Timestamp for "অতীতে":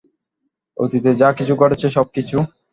0.77-1.11